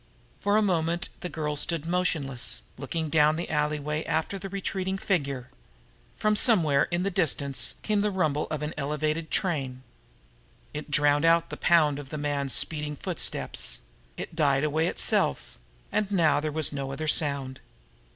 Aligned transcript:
For 0.39 0.57
a 0.57 0.63
moment 0.63 1.09
the 1.19 1.29
girl 1.29 1.55
stood 1.55 1.83
there 1.83 1.91
motionless, 1.91 2.63
looking 2.75 3.11
down 3.11 3.35
the 3.35 3.51
alleyway 3.51 4.03
after 4.05 4.39
the 4.39 4.49
retreating 4.49 4.97
figure. 4.97 5.49
From 6.15 6.35
somewhere 6.35 6.87
in 6.89 7.03
the 7.03 7.11
distance 7.11 7.75
came 7.83 8.01
the 8.01 8.09
rumble 8.09 8.47
of 8.49 8.63
an 8.63 8.73
elevated 8.77 9.29
train. 9.29 9.83
It 10.73 10.89
drowned 10.89 11.23
out 11.23 11.51
the 11.51 11.55
pound 11.55 11.99
of 11.99 12.09
the 12.09 12.17
man's 12.17 12.53
speeding 12.53 12.95
footsteps; 12.95 13.77
it 14.17 14.35
died 14.35 14.63
away 14.63 14.87
itself 14.87 15.59
and 15.91 16.09
now 16.11 16.39
there 16.39 16.51
was 16.51 16.73
no 16.73 16.91
other 16.91 17.07
sound. 17.07 17.59